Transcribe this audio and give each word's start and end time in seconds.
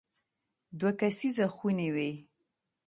دوه 0.79 0.91
کسیزه 0.99 1.45
خونې 1.55 1.89
وې. 1.95 2.11